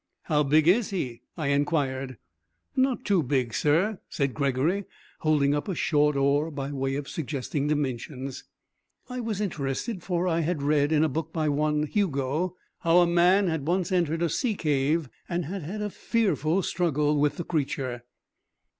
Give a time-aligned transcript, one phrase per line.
[0.23, 2.17] 'How big is he?' I inquired.
[2.75, 4.85] 'Not too big, sir,' said Gregory,
[5.19, 8.43] holding up a short oar by way of suggesting dimensions.
[9.11, 13.05] I was interested, for I had read, in a book by one Hugo, how a
[13.05, 17.43] man had once entered a sea cave, and had had a fearful struggle with the
[17.45, 18.01] creature.